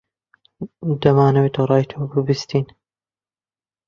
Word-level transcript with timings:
دەمانەوێت 1.03 1.55
ڕای 1.69 1.85
تۆ 1.91 1.97
ببیستین. 2.13 2.65